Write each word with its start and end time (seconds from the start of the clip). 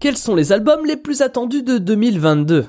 Quels 0.00 0.16
sont 0.16 0.34
les 0.34 0.50
albums 0.50 0.86
les 0.86 0.96
plus 0.96 1.20
attendus 1.20 1.62
de 1.62 1.76
2022 1.76 2.64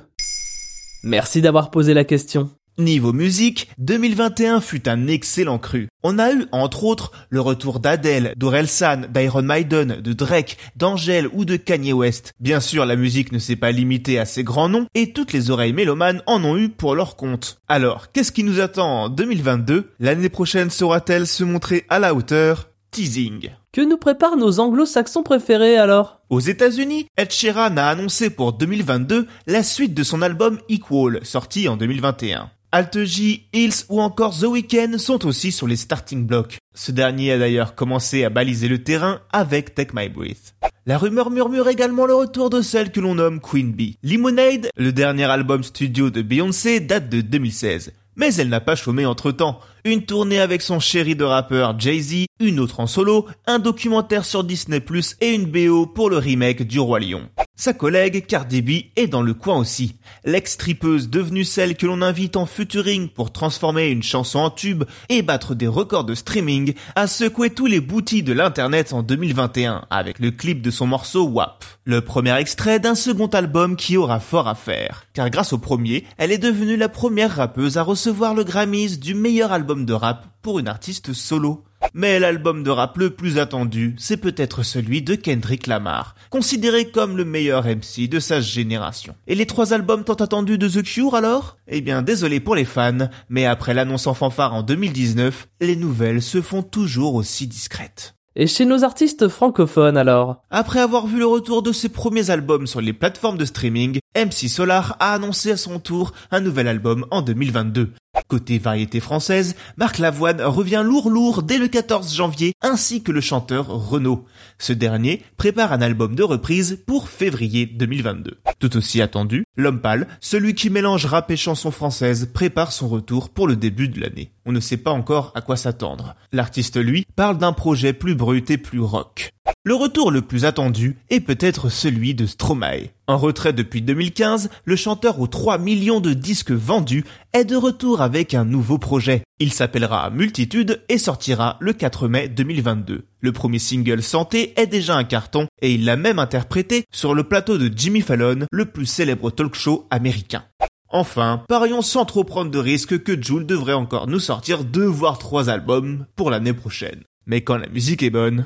Merci 1.03 1.41
d'avoir 1.41 1.71
posé 1.71 1.93
la 1.93 2.03
question. 2.03 2.49
Niveau 2.77 3.13
musique, 3.13 3.69
2021 3.77 4.59
fut 4.59 4.89
un 4.89 5.07
excellent 5.07 5.57
cru. 5.57 5.87
On 6.03 6.19
a 6.19 6.33
eu, 6.33 6.45
entre 6.51 6.83
autres, 6.83 7.13
le 7.29 7.39
retour 7.39 7.79
d'Adele, 7.79 8.33
d'Orelsan, 8.35 9.03
d'Iron 9.09 9.43
Maiden, 9.43 10.01
de 10.01 10.11
Drake, 10.11 10.57
d'Angèle 10.75 11.29
ou 11.31 11.45
de 11.45 11.55
Kanye 11.55 11.93
West. 11.93 12.33
Bien 12.41 12.59
sûr, 12.59 12.85
la 12.85 12.97
musique 12.97 13.31
ne 13.31 13.39
s'est 13.39 13.55
pas 13.55 13.71
limitée 13.71 14.19
à 14.19 14.25
ces 14.25 14.43
grands 14.43 14.67
noms 14.67 14.87
et 14.93 15.13
toutes 15.13 15.31
les 15.31 15.51
oreilles 15.51 15.71
mélomanes 15.71 16.21
en 16.25 16.43
ont 16.43 16.57
eu 16.57 16.67
pour 16.67 16.95
leur 16.95 17.15
compte. 17.15 17.61
Alors, 17.69 18.11
qu'est-ce 18.11 18.33
qui 18.33 18.43
nous 18.43 18.59
attend 18.59 19.03
en 19.03 19.09
2022 19.09 19.89
L'année 20.01 20.27
prochaine 20.27 20.69
saura-t-elle 20.69 21.27
se 21.27 21.45
montrer 21.45 21.85
à 21.87 21.99
la 21.99 22.13
hauteur? 22.13 22.71
Teasing. 22.91 23.51
Que 23.73 23.79
nous 23.79 23.95
préparent 23.95 24.35
nos 24.35 24.59
anglo-saxons 24.59 25.23
préférés 25.23 25.77
alors? 25.77 26.19
Aux 26.29 26.41
États-Unis, 26.41 27.05
Ed 27.15 27.31
Sheeran 27.31 27.77
a 27.77 27.85
annoncé 27.85 28.29
pour 28.29 28.51
2022 28.51 29.27
la 29.47 29.63
suite 29.63 29.93
de 29.93 30.03
son 30.03 30.21
album 30.21 30.59
Equal, 30.67 31.21
sorti 31.23 31.69
en 31.69 31.77
2021. 31.77 32.51
Alt 32.73 33.05
J, 33.05 33.47
Hills 33.53 33.85
ou 33.87 34.01
encore 34.01 34.37
The 34.37 34.43
Weeknd 34.43 34.97
sont 34.97 35.25
aussi 35.25 35.53
sur 35.53 35.67
les 35.67 35.77
starting 35.77 36.25
blocks. 36.25 36.57
Ce 36.75 36.91
dernier 36.91 37.31
a 37.31 37.39
d'ailleurs 37.39 37.73
commencé 37.73 38.25
à 38.25 38.29
baliser 38.29 38.67
le 38.67 38.83
terrain 38.83 39.21
avec 39.31 39.73
Take 39.73 39.91
My 39.93 40.09
Breath. 40.09 40.53
La 40.85 40.97
rumeur 40.97 41.29
murmure 41.29 41.69
également 41.69 42.05
le 42.05 42.15
retour 42.15 42.49
de 42.49 42.61
celle 42.61 42.91
que 42.91 42.99
l'on 42.99 43.15
nomme 43.15 43.39
Queen 43.39 43.71
Bee. 43.71 43.95
Lemonade, 44.03 44.69
le 44.75 44.91
dernier 44.91 45.25
album 45.25 45.63
studio 45.63 46.09
de 46.09 46.21
Beyoncé, 46.21 46.81
date 46.81 47.07
de 47.07 47.21
2016. 47.21 47.93
Mais 48.21 48.35
elle 48.35 48.49
n'a 48.49 48.61
pas 48.61 48.75
chômé 48.75 49.07
entre 49.07 49.31
temps. 49.31 49.59
Une 49.83 50.05
tournée 50.05 50.39
avec 50.39 50.61
son 50.61 50.79
chéri 50.79 51.15
de 51.15 51.23
rappeur 51.23 51.79
Jay-Z, 51.79 52.27
une 52.39 52.59
autre 52.59 52.79
en 52.79 52.85
solo, 52.85 53.25
un 53.47 53.57
documentaire 53.57 54.25
sur 54.25 54.43
Disney+, 54.43 54.79
et 55.21 55.33
une 55.33 55.47
BO 55.47 55.87
pour 55.87 56.11
le 56.11 56.19
remake 56.19 56.61
du 56.61 56.79
Roi 56.79 56.99
Lion. 56.99 57.23
Sa 57.61 57.73
collègue 57.73 58.25
Cardi 58.25 58.63
B 58.63 58.69
est 58.95 59.05
dans 59.05 59.21
le 59.21 59.35
coin 59.35 59.59
aussi. 59.59 59.93
L'ex-tripeuse 60.25 61.11
devenue 61.11 61.43
celle 61.43 61.77
que 61.77 61.85
l'on 61.85 62.01
invite 62.01 62.35
en 62.35 62.47
futuring 62.47 63.07
pour 63.07 63.31
transformer 63.31 63.89
une 63.89 64.01
chanson 64.01 64.39
en 64.39 64.49
tube 64.49 64.83
et 65.09 65.21
battre 65.21 65.53
des 65.53 65.67
records 65.67 66.05
de 66.05 66.15
streaming 66.15 66.73
a 66.95 67.05
secoué 67.05 67.51
tous 67.51 67.67
les 67.67 67.79
boutis 67.79 68.23
de 68.23 68.33
l'internet 68.33 68.93
en 68.93 69.03
2021 69.03 69.85
avec 69.91 70.17
le 70.17 70.31
clip 70.31 70.63
de 70.63 70.71
son 70.71 70.87
morceau 70.87 71.27
WAP. 71.27 71.63
Le 71.85 72.01
premier 72.01 72.35
extrait 72.35 72.79
d'un 72.79 72.95
second 72.95 73.27
album 73.27 73.75
qui 73.75 73.95
aura 73.95 74.19
fort 74.19 74.47
à 74.47 74.55
faire. 74.55 75.05
Car 75.13 75.29
grâce 75.29 75.53
au 75.53 75.59
premier, 75.59 76.05
elle 76.17 76.31
est 76.31 76.39
devenue 76.39 76.77
la 76.77 76.89
première 76.89 77.35
rappeuse 77.35 77.77
à 77.77 77.83
recevoir 77.83 78.33
le 78.33 78.43
Grammys 78.43 78.97
du 78.97 79.13
meilleur 79.13 79.51
album 79.51 79.85
de 79.85 79.93
rap 79.93 80.25
pour 80.41 80.57
une 80.57 80.67
artiste 80.67 81.13
solo. 81.13 81.63
Mais 81.93 82.19
l'album 82.19 82.63
de 82.63 82.69
rap 82.69 82.97
le 82.97 83.09
plus 83.09 83.37
attendu, 83.37 83.95
c'est 83.97 84.17
peut-être 84.17 84.63
celui 84.63 85.01
de 85.01 85.15
Kendrick 85.15 85.67
Lamar, 85.67 86.15
considéré 86.29 86.89
comme 86.89 87.17
le 87.17 87.25
meilleur 87.25 87.65
MC 87.65 88.07
de 88.07 88.19
sa 88.19 88.39
génération. 88.39 89.13
Et 89.27 89.35
les 89.35 89.45
trois 89.45 89.73
albums 89.73 90.05
tant 90.05 90.13
attendus 90.13 90.57
de 90.57 90.69
The 90.69 90.83
Cure 90.83 91.15
alors? 91.15 91.57
Eh 91.67 91.81
bien 91.81 92.01
désolé 92.01 92.39
pour 92.39 92.55
les 92.55 92.63
fans, 92.63 93.09
mais 93.27 93.45
après 93.45 93.73
l'annonce 93.73 94.07
en 94.07 94.13
fanfare 94.13 94.53
en 94.53 94.63
2019, 94.63 95.49
les 95.59 95.75
nouvelles 95.75 96.21
se 96.21 96.41
font 96.41 96.63
toujours 96.63 97.15
aussi 97.15 97.45
discrètes. 97.47 98.15
Et 98.37 98.47
chez 98.47 98.63
nos 98.63 98.85
artistes 98.85 99.27
francophones 99.27 99.97
alors? 99.97 100.41
Après 100.49 100.79
avoir 100.79 101.05
vu 101.05 101.19
le 101.19 101.25
retour 101.25 101.61
de 101.61 101.73
ses 101.73 101.89
premiers 101.89 102.29
albums 102.29 102.65
sur 102.65 102.79
les 102.79 102.93
plateformes 102.93 103.37
de 103.37 103.43
streaming, 103.43 103.99
MC 104.15 104.47
Solar 104.47 104.95
a 105.01 105.13
annoncé 105.13 105.51
à 105.51 105.57
son 105.57 105.79
tour 105.79 106.13
un 106.31 106.39
nouvel 106.39 106.69
album 106.69 107.05
en 107.11 107.21
2022. 107.21 107.91
Côté 108.27 108.57
variété 108.57 108.99
française, 108.99 109.55
Marc 109.77 109.97
Lavoine 109.97 110.41
revient 110.41 110.83
lourd 110.85 111.09
lourd 111.09 111.43
dès 111.43 111.57
le 111.57 111.67
14 111.67 112.15
janvier, 112.15 112.53
ainsi 112.61 113.03
que 113.03 113.11
le 113.11 113.21
chanteur 113.21 113.67
Renaud. 113.67 114.25
Ce 114.57 114.73
dernier 114.73 115.23
prépare 115.37 115.73
un 115.73 115.81
album 115.81 116.15
de 116.15 116.23
reprise 116.23 116.79
pour 116.85 117.09
février 117.09 117.65
2022. 117.65 118.37
Tout 118.61 118.77
aussi 118.77 119.01
attendu, 119.01 119.43
L'Homme 119.57 119.81
Pâle, 119.81 120.07
celui 120.19 120.53
qui 120.53 120.69
mélange 120.69 121.07
rap 121.07 121.31
et 121.31 121.35
chanson 121.35 121.71
française, 121.71 122.29
prépare 122.31 122.71
son 122.71 122.87
retour 122.87 123.29
pour 123.29 123.47
le 123.47 123.55
début 123.55 123.89
de 123.89 123.99
l'année. 123.99 124.29
On 124.45 124.51
ne 124.51 124.59
sait 124.59 124.77
pas 124.77 124.91
encore 124.91 125.31
à 125.33 125.41
quoi 125.41 125.57
s'attendre. 125.57 126.15
L'artiste, 126.31 126.77
lui, 126.77 127.07
parle 127.15 127.39
d'un 127.39 127.53
projet 127.53 127.91
plus 127.91 128.13
brut 128.13 128.51
et 128.51 128.59
plus 128.59 128.79
rock. 128.79 129.31
Le 129.63 129.73
retour 129.73 130.11
le 130.11 130.21
plus 130.21 130.45
attendu 130.45 130.97
est 131.09 131.21
peut-être 131.21 131.69
celui 131.69 132.13
de 132.13 132.27
Stromae. 132.27 132.91
En 133.07 133.17
retrait 133.17 133.51
depuis 133.51 133.81
2015, 133.81 134.51
le 134.63 134.75
chanteur 134.75 135.19
aux 135.19 135.27
3 135.27 135.57
millions 135.57 135.99
de 135.99 136.13
disques 136.13 136.51
vendus 136.51 137.03
est 137.33 137.45
de 137.45 137.55
retour 137.55 138.01
avec 138.01 138.35
un 138.35 138.45
nouveau 138.45 138.77
projet. 138.77 139.23
Il 139.39 139.51
s'appellera 139.51 140.11
Multitude 140.11 140.83
et 140.87 140.99
sortira 140.99 141.57
le 141.61 141.73
4 141.73 142.07
mai 142.07 142.29
2022. 142.29 143.05
Le 143.21 143.31
premier 143.31 143.59
single 143.59 144.03
Santé 144.03 144.53
est 144.59 144.67
déjà 144.67 144.95
un 144.95 145.03
carton 145.03 145.47
et 145.61 145.73
il 145.73 145.85
l'a 145.85 145.95
même 145.95 146.19
interprété 146.19 146.83
sur 146.91 147.13
le 147.13 147.23
plateau 147.23 147.57
de 147.57 147.71
Jimmy 147.73 148.01
Fallon, 148.01 148.45
le 148.51 148.65
plus 148.65 148.85
célèbre 148.85 149.31
talk 149.31 149.55
show 149.55 149.87
américain. 149.91 150.43
Enfin, 150.89 151.43
parions 151.47 151.81
sans 151.81 152.05
trop 152.05 152.23
prendre 152.23 152.51
de 152.51 152.59
risques 152.59 153.01
que 153.03 153.21
Jules 153.21 153.45
devrait 153.45 153.73
encore 153.73 154.07
nous 154.07 154.19
sortir 154.19 154.63
deux 154.63 154.85
voire 154.85 155.19
trois 155.19 155.49
albums 155.49 156.05
pour 156.15 156.29
l'année 156.29 156.53
prochaine. 156.53 157.03
Mais 157.27 157.41
quand 157.41 157.57
la 157.57 157.69
musique 157.69 158.03
est 158.03 158.09
bonne, 158.09 158.45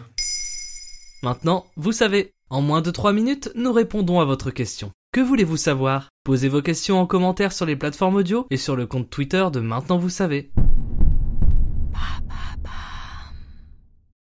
Maintenant, 1.25 1.65
vous 1.75 1.91
savez. 1.91 2.33
En 2.51 2.61
moins 2.61 2.83
de 2.83 2.91
3 2.91 3.11
minutes, 3.11 3.49
nous 3.55 3.73
répondons 3.73 4.19
à 4.19 4.25
votre 4.25 4.51
question. 4.51 4.91
Que 5.11 5.21
voulez-vous 5.21 5.57
savoir? 5.57 6.09
Posez 6.23 6.49
vos 6.49 6.61
questions 6.61 6.99
en 6.99 7.07
commentaire 7.07 7.51
sur 7.51 7.65
les 7.65 7.75
plateformes 7.75 8.15
audio 8.15 8.45
et 8.51 8.57
sur 8.57 8.75
le 8.75 8.85
compte 8.85 9.09
Twitter 9.09 9.43
de 9.51 9.59
Maintenant 9.59 9.97
vous 9.97 10.09
savez. 10.09 10.51